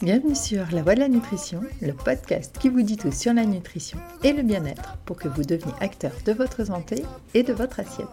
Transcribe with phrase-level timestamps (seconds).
[0.00, 3.44] Bienvenue sur La Voix de la Nutrition, le podcast qui vous dit tout sur la
[3.44, 7.04] nutrition et le bien-être pour que vous deveniez acteur de votre santé
[7.34, 8.06] et de votre assiette.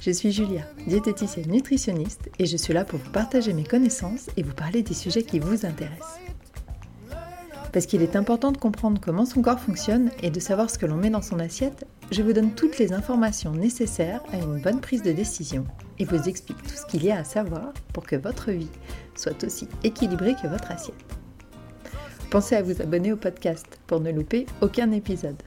[0.00, 4.42] Je suis Julia, diététicienne nutritionniste et je suis là pour vous partager mes connaissances et
[4.42, 6.18] vous parler des sujets qui vous intéressent.
[7.72, 10.86] Parce qu'il est important de comprendre comment son corps fonctionne et de savoir ce que
[10.86, 14.80] l'on met dans son assiette, je vous donne toutes les informations nécessaires à une bonne
[14.80, 15.66] prise de décision
[15.98, 18.70] et vous explique tout ce qu'il y a à savoir pour que votre vie
[19.16, 20.94] soit aussi équilibrée que votre assiette.
[22.30, 25.42] Pensez à vous abonner au podcast pour ne louper aucun épisode.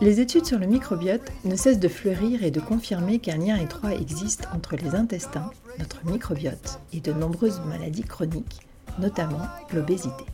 [0.00, 3.94] Les études sur le microbiote ne cessent de fleurir et de confirmer qu'un lien étroit
[3.94, 8.66] existe entre les intestins, notre microbiote, et de nombreuses maladies chroniques,
[8.98, 9.42] notamment
[9.74, 10.24] l'obésité.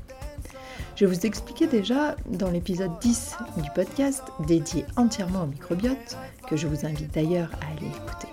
[0.97, 6.17] Je vous expliquais déjà dans l'épisode 10 du podcast dédié entièrement au microbiote,
[6.49, 8.29] que je vous invite d'ailleurs à aller écouter.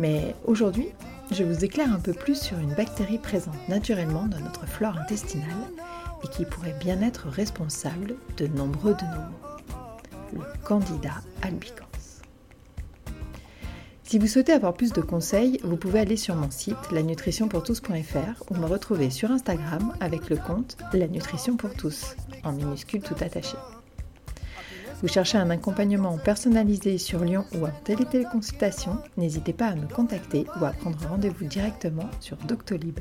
[0.00, 0.88] Mais aujourd'hui,
[1.30, 5.48] je vous éclaire un peu plus sur une bactérie présente naturellement dans notre flore intestinale
[6.24, 10.42] et qui pourrait bien être responsable de nombreux de nos maux.
[10.44, 11.87] Le Candida albicans.
[14.08, 18.54] Si vous souhaitez avoir plus de conseils, vous pouvez aller sur mon site lanutritionpourtous.fr ou
[18.54, 23.58] me retrouver sur Instagram avec le compte La Nutrition pour tous, en minuscule tout attaché.
[25.02, 30.46] Vous cherchez un accompagnement personnalisé sur Lyon ou en téléconsultation, n'hésitez pas à me contacter
[30.58, 33.00] ou à prendre rendez-vous directement sur Doctolib.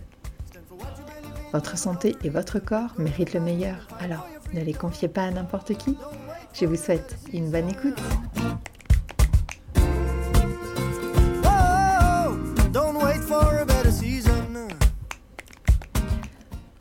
[1.53, 5.77] Votre santé et votre corps méritent le meilleur, alors ne les confiez pas à n'importe
[5.77, 5.95] qui.
[6.53, 7.97] Je vous souhaite une bonne écoute.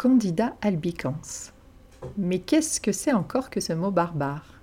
[0.07, 1.51] Candida albicans.
[2.17, 4.61] Mais qu'est-ce que c'est encore que ce mot barbare?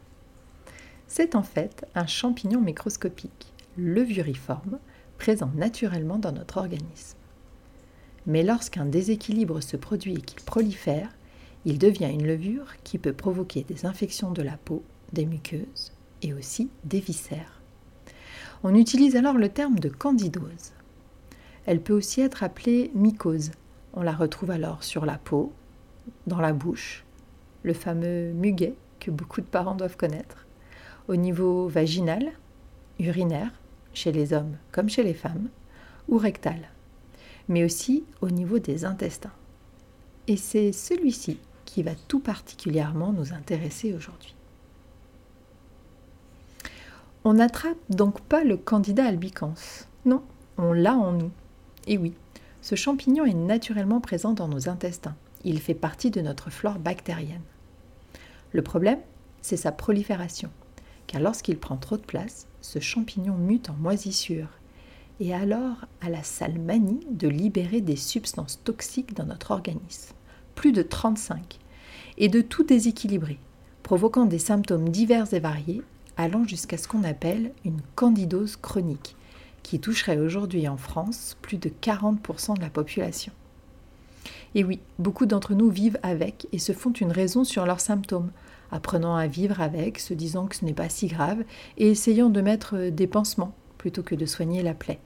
[1.09, 4.79] C'est en fait un champignon microscopique, levuriforme,
[5.17, 7.17] présent naturellement dans notre organisme.
[8.25, 11.09] Mais lorsqu'un déséquilibre se produit et qu'il prolifère,
[11.65, 16.33] il devient une levure qui peut provoquer des infections de la peau, des muqueuses et
[16.33, 17.59] aussi des viscères.
[18.63, 20.71] On utilise alors le terme de candidose.
[21.65, 23.51] Elle peut aussi être appelée mycose,
[23.93, 25.53] on la retrouve alors sur la peau,
[26.27, 27.05] dans la bouche,
[27.63, 30.45] le fameux muguet que beaucoup de parents doivent connaître,
[31.07, 32.31] au niveau vaginal,
[32.99, 33.51] urinaire,
[33.93, 35.49] chez les hommes comme chez les femmes,
[36.09, 36.59] ou rectal,
[37.47, 39.31] mais aussi au niveau des intestins.
[40.27, 44.35] Et c'est celui-ci qui va tout particulièrement nous intéresser aujourd'hui.
[47.25, 49.53] On n'attrape donc pas le candida albicans.
[50.05, 50.23] Non,
[50.57, 51.31] on l'a en nous.
[51.87, 52.13] Et oui,
[52.63, 55.17] ce champignon est naturellement présent dans nos intestins.
[55.43, 57.41] Il fait partie de notre flore bactérienne.
[58.53, 58.99] Le problème,
[59.41, 60.49] c'est sa prolifération,
[61.05, 64.47] car lorsqu'il prend trop de place, ce champignon mute en moisissure.
[65.19, 70.13] Et alors à la sale manie de libérer des substances toxiques dans notre organisme,
[70.55, 71.59] plus de 35,
[72.17, 73.39] et de tout déséquilibrer,
[73.83, 75.81] provoquant des symptômes divers et variés,
[76.15, 79.17] allant jusqu'à ce qu'on appelle une candidose chronique,
[79.63, 83.33] qui toucherait aujourd'hui en France plus de 40% de la population.
[84.55, 88.31] Et oui, beaucoup d'entre nous vivent avec et se font une raison sur leurs symptômes,
[88.71, 91.43] apprenant à vivre avec, se disant que ce n'est pas si grave,
[91.77, 94.99] et essayant de mettre des pansements plutôt que de soigner la plaie,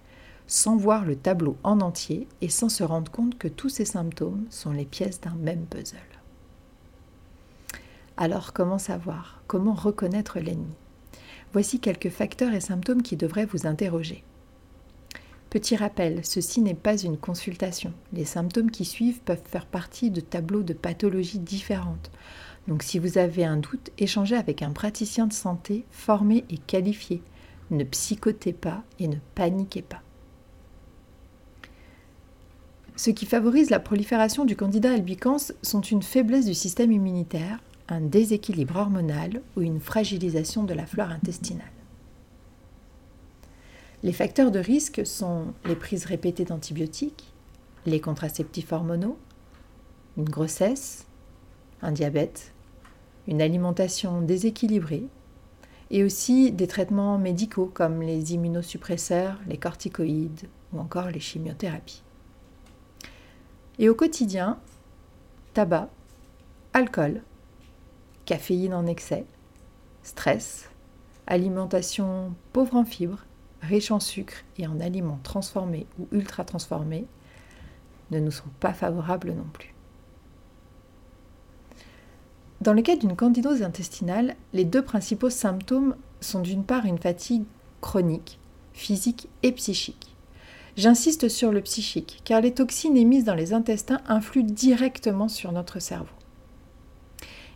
[0.48, 4.46] sans voir le tableau en entier et sans se rendre compte que tous ces symptômes
[4.50, 5.98] sont les pièces d'un même puzzle.
[8.18, 9.42] Alors comment savoir?
[9.48, 10.74] Comment reconnaître l'ennemi?
[11.54, 14.24] Voici quelques facteurs et symptômes qui devraient vous interroger.
[15.50, 17.94] Petit rappel, ceci n'est pas une consultation.
[18.12, 22.12] Les symptômes qui suivent peuvent faire partie de tableaux de pathologies différentes.
[22.68, 27.22] Donc si vous avez un doute, échangez avec un praticien de santé formé et qualifié.
[27.72, 30.02] Ne psychotez pas et ne paniquez pas.
[32.98, 38.02] Ce qui favorise la prolifération du candidat albicans sont une faiblesse du système immunitaire, un
[38.02, 41.77] déséquilibre hormonal ou une fragilisation de la flore intestinale.
[44.08, 47.34] Les facteurs de risque sont les prises répétées d'antibiotiques,
[47.86, 49.18] les contraceptifs hormonaux,
[50.16, 51.06] une grossesse,
[51.82, 52.54] un diabète,
[53.28, 55.04] une alimentation déséquilibrée
[55.92, 62.02] et aussi des traitements médicaux comme les immunosuppresseurs, les corticoïdes ou encore les chimiothérapies.
[63.78, 64.58] Et au quotidien,
[65.54, 65.90] tabac,
[66.72, 67.24] alcool,
[68.24, 69.26] caféine en excès,
[70.02, 70.70] stress,
[71.28, 73.27] alimentation pauvre en fibres,
[73.68, 77.06] riches en sucre et en aliments transformés ou ultra transformés
[78.12, 79.74] ne nous sont pas favorables non plus.
[82.62, 87.44] Dans le cas d'une candidose intestinale, les deux principaux symptômes sont d'une part une fatigue
[87.82, 88.40] chronique,
[88.74, 90.16] physique et psychique.
[90.76, 95.80] J'insiste sur le psychique, car les toxines émises dans les intestins influent directement sur notre
[95.80, 96.08] cerveau.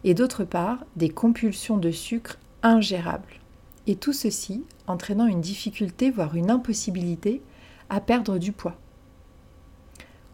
[0.03, 3.40] Et d'autre part, des compulsions de sucre ingérables.
[3.87, 7.41] Et tout ceci entraînant une difficulté, voire une impossibilité,
[7.89, 8.75] à perdre du poids.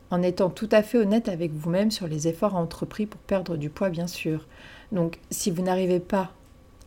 [0.09, 3.69] En étant tout à fait honnête avec vous-même sur les efforts entrepris pour perdre du
[3.69, 4.47] poids, bien sûr.
[4.91, 6.31] Donc, si vous n'arrivez pas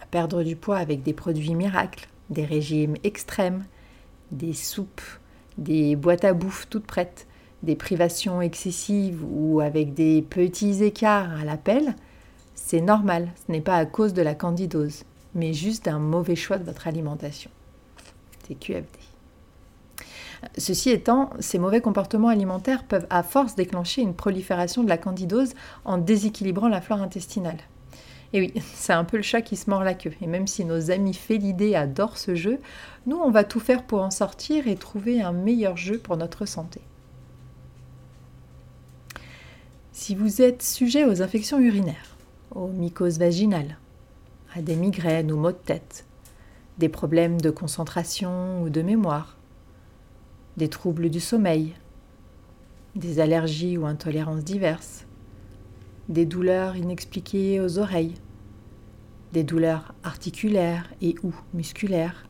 [0.00, 3.64] à perdre du poids avec des produits miracles, des régimes extrêmes,
[4.30, 5.02] des soupes,
[5.58, 7.26] des boîtes à bouffe toutes prêtes,
[7.62, 11.94] des privations excessives ou avec des petits écarts à l'appel,
[12.54, 15.04] c'est normal, ce n'est pas à cause de la candidose,
[15.34, 17.50] mais juste d'un mauvais choix de votre alimentation.
[18.46, 18.98] C'est QFD.
[20.56, 25.54] Ceci étant, ces mauvais comportements alimentaires peuvent à force déclencher une prolifération de la candidose
[25.84, 27.58] en déséquilibrant la flore intestinale.
[28.32, 30.12] Et oui, c'est un peu le chat qui se mord la queue.
[30.22, 32.58] Et même si nos amis félidés adorent ce jeu,
[33.06, 36.46] nous, on va tout faire pour en sortir et trouver un meilleur jeu pour notre
[36.46, 36.80] santé.
[39.92, 42.16] Si vous êtes sujet aux infections urinaires,
[42.54, 43.76] aux mycoses vaginales,
[44.54, 46.04] à des migraines ou maux de tête,
[46.78, 49.36] des problèmes de concentration ou de mémoire,
[50.56, 51.74] des troubles du sommeil,
[52.96, 55.06] des allergies ou intolérances diverses,
[56.08, 58.14] des douleurs inexpliquées aux oreilles,
[59.32, 62.26] des douleurs articulaires et ou musculaires,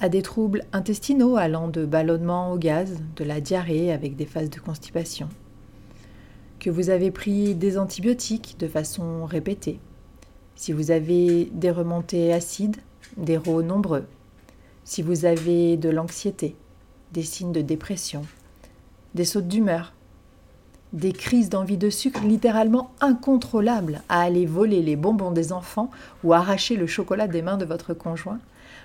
[0.00, 4.50] à des troubles intestinaux allant de ballonnement au gaz, de la diarrhée avec des phases
[4.50, 5.28] de constipation,
[6.58, 9.78] que vous avez pris des antibiotiques de façon répétée,
[10.56, 12.76] si vous avez des remontées acides,
[13.16, 14.06] des rots nombreux,
[14.84, 16.56] si vous avez de l'anxiété,
[17.12, 18.24] des signes de dépression,
[19.14, 19.92] des sautes d'humeur,
[20.92, 25.90] des crises d'envie de sucre littéralement incontrôlables à aller voler les bonbons des enfants
[26.22, 28.38] ou arracher le chocolat des mains de votre conjoint,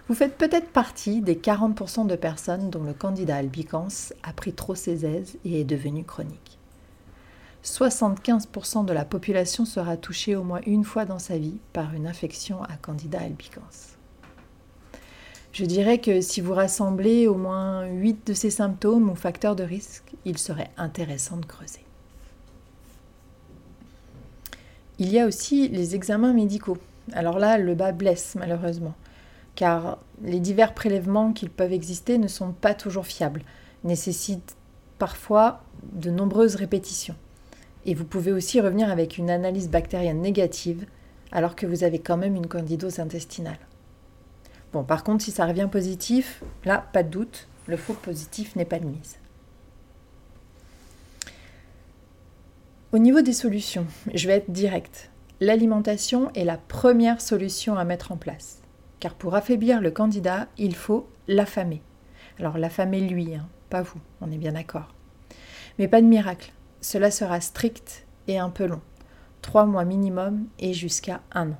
[0.07, 3.87] vous faites peut-être partie des 40% de personnes dont le candidat albicans
[4.23, 6.58] a pris trop ses aises et est devenu chronique.
[7.63, 12.07] 75% de la population sera touchée au moins une fois dans sa vie par une
[12.07, 13.95] infection à Candida albicans.
[15.51, 19.63] Je dirais que si vous rassemblez au moins 8 de ces symptômes ou facteurs de
[19.63, 21.83] risque, il serait intéressant de creuser.
[24.99, 26.77] Il y a aussi les examens médicaux.
[27.13, 28.95] Alors là, le bas blesse malheureusement,
[29.55, 33.43] car les divers prélèvements qui peuvent exister ne sont pas toujours fiables,
[33.83, 34.55] nécessitent
[34.97, 35.61] parfois
[35.93, 37.15] de nombreuses répétitions.
[37.85, 40.85] Et vous pouvez aussi revenir avec une analyse bactérienne négative
[41.31, 43.59] alors que vous avez quand même une candidose intestinale.
[44.73, 48.65] Bon, par contre, si ça revient positif, là, pas de doute, le faux positif n'est
[48.65, 49.17] pas de mise.
[52.91, 55.11] Au niveau des solutions, je vais être directe.
[55.39, 58.61] L'alimentation est la première solution à mettre en place.
[58.99, 61.81] Car pour affaiblir le candidat, il faut l'affamer.
[62.39, 64.93] Alors l'affamer lui, hein, pas vous, on est bien d'accord.
[65.77, 66.51] Mais pas de miracle.
[66.81, 68.81] Cela sera strict et un peu long,
[69.41, 71.57] trois mois minimum et jusqu'à un an.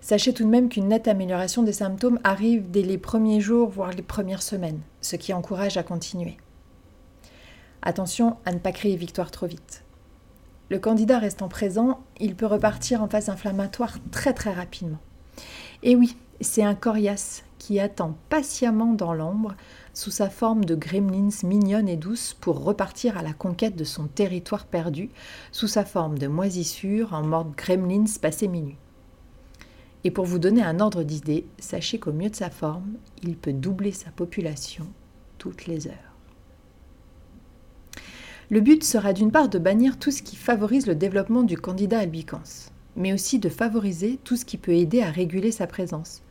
[0.00, 3.92] Sachez tout de même qu'une nette amélioration des symptômes arrive dès les premiers jours, voire
[3.92, 6.38] les premières semaines, ce qui encourage à continuer.
[7.82, 9.84] Attention à ne pas créer victoire trop vite.
[10.70, 15.00] Le candidat restant présent, il peut repartir en phase inflammatoire très très rapidement.
[15.82, 19.54] Et oui, c'est un coriace qui attend patiemment dans l'ombre
[19.94, 24.06] sous sa forme de gremlins mignonne et douce pour repartir à la conquête de son
[24.06, 25.10] territoire perdu,
[25.52, 28.78] sous sa forme de moisissure en mode gremlins passé minuit.
[30.04, 33.52] Et pour vous donner un ordre d'idée, sachez qu'au mieux de sa forme, il peut
[33.52, 34.86] doubler sa population
[35.38, 35.94] toutes les heures.
[38.48, 42.00] Le but sera d'une part de bannir tout ce qui favorise le développement du candidat
[42.00, 46.22] albicans, mais aussi de favoriser tout ce qui peut aider à réguler sa présence,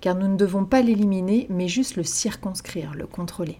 [0.00, 3.58] car nous ne devons pas l'éliminer, mais juste le circonscrire, le contrôler.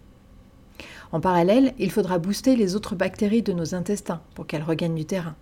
[1.13, 5.05] En parallèle, il faudra booster les autres bactéries de nos intestins pour qu'elles regagnent du
[5.05, 5.37] terrain.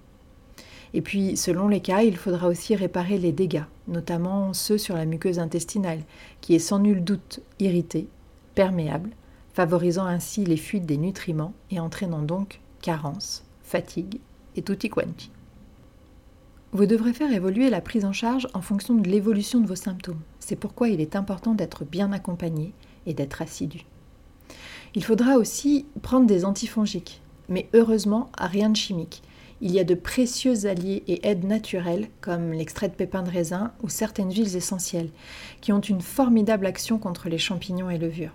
[0.94, 5.06] Et puis, selon les cas, il faudra aussi réparer les dégâts, notamment ceux sur la
[5.06, 6.02] muqueuse intestinale,
[6.40, 8.08] qui est sans nul doute irritée,
[8.54, 9.10] perméable,
[9.54, 14.20] favorisant ainsi les fuites des nutriments et entraînant donc carence, fatigue
[14.56, 15.30] et tutti quanti.
[16.74, 20.22] Vous devrez faire évoluer la prise en charge en fonction de l'évolution de vos symptômes.
[20.40, 22.72] C'est pourquoi il est important d'être bien accompagné
[23.04, 23.84] et d'être assidu.
[24.94, 29.22] Il faudra aussi prendre des antifongiques, mais heureusement, rien de chimique.
[29.60, 33.72] Il y a de précieux alliés et aides naturelles comme l'extrait de pépins de raisin
[33.82, 35.10] ou certaines huiles essentielles
[35.60, 38.34] qui ont une formidable action contre les champignons et levures.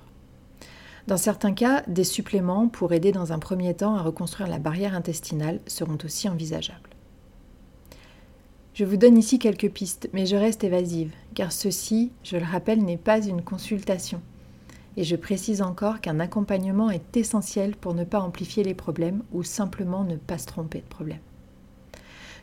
[1.08, 4.94] Dans certains cas, des suppléments pour aider dans un premier temps à reconstruire la barrière
[4.94, 6.97] intestinale seront aussi envisageables.
[8.77, 12.84] Je vous donne ici quelques pistes, mais je reste évasive, car ceci, je le rappelle,
[12.84, 14.22] n'est pas une consultation.
[14.98, 19.41] Et je précise encore qu'un accompagnement est essentiel pour ne pas amplifier les problèmes ou
[19.41, 21.17] simplement ne pas se tromper de problème.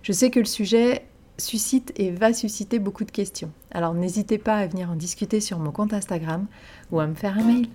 [0.02, 1.04] Je sais que le sujet
[1.38, 3.52] suscite et va susciter beaucoup de questions.
[3.70, 6.48] Alors n'hésitez pas à venir en discuter sur mon compte Instagram
[6.90, 7.68] ou à me faire un mail.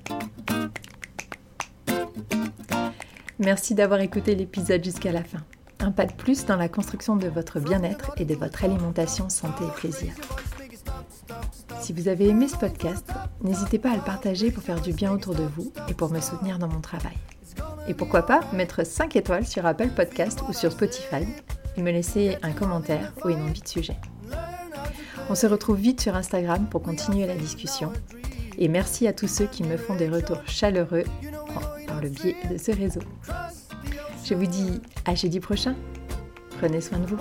[3.40, 5.40] Merci d'avoir écouté l'épisode jusqu'à la fin.
[5.80, 9.64] Un pas de plus dans la construction de votre bien-être et de votre alimentation santé
[9.64, 10.14] et plaisir.
[11.80, 13.08] Si vous avez aimé ce podcast,
[13.42, 16.20] n'hésitez pas à le partager pour faire du bien autour de vous et pour me
[16.20, 17.18] soutenir dans mon travail.
[17.88, 21.26] Et pourquoi pas mettre 5 étoiles sur Apple Podcast ou sur Spotify
[21.78, 23.96] et me laisser un commentaire ou une envie de sujet.
[25.30, 27.94] On se retrouve vite sur Instagram pour continuer la discussion.
[28.58, 31.06] Et merci à tous ceux qui me font des retours chaleureux
[31.88, 33.02] par le biais de ce réseau.
[34.30, 35.74] Je vous dis à jeudi prochain.
[36.60, 37.18] Prenez soin de vous.